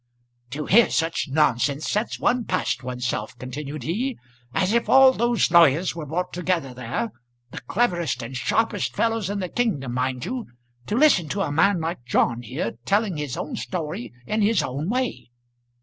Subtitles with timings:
[0.49, 4.17] "To hear such nonsense sets one past oneself," continued he;
[4.51, 7.11] "as if all those lawyers were brought together there
[7.51, 10.47] the cleverest and sharpest fellows in the kingdom, mind you
[10.87, 14.89] to listen to a man like John here telling his own story in his own
[14.89, 15.29] way.